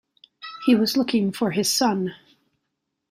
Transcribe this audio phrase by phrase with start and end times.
[0.65, 2.15] He was looking for his son.